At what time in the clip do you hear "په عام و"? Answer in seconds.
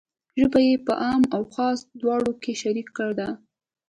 0.85-1.43